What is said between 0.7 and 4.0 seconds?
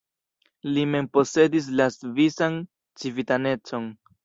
Li mem posedis la svisan civitanecon.